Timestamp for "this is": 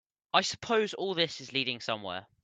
1.13-1.53